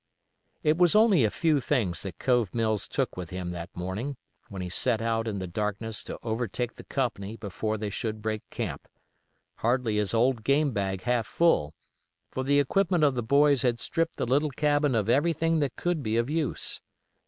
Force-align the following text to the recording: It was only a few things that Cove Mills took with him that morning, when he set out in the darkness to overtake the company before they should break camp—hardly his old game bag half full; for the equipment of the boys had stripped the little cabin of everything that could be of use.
It 0.63 0.79
was 0.79 0.95
only 0.95 1.23
a 1.23 1.29
few 1.29 1.61
things 1.61 2.01
that 2.01 2.17
Cove 2.17 2.55
Mills 2.55 2.87
took 2.87 3.15
with 3.15 3.29
him 3.29 3.51
that 3.51 3.69
morning, 3.77 4.15
when 4.49 4.63
he 4.63 4.67
set 4.67 4.99
out 4.99 5.27
in 5.27 5.37
the 5.37 5.45
darkness 5.45 6.03
to 6.05 6.17
overtake 6.23 6.73
the 6.73 6.83
company 6.83 7.37
before 7.37 7.77
they 7.77 7.91
should 7.91 8.19
break 8.19 8.41
camp—hardly 8.49 9.97
his 9.97 10.15
old 10.15 10.43
game 10.43 10.71
bag 10.71 11.01
half 11.03 11.27
full; 11.27 11.75
for 12.31 12.43
the 12.43 12.59
equipment 12.59 13.03
of 13.03 13.13
the 13.13 13.21
boys 13.21 13.61
had 13.61 13.79
stripped 13.79 14.15
the 14.15 14.25
little 14.25 14.49
cabin 14.49 14.95
of 14.95 15.07
everything 15.07 15.59
that 15.59 15.75
could 15.75 16.01
be 16.01 16.17
of 16.17 16.31
use. 16.31 16.81